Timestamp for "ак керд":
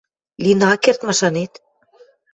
0.71-0.99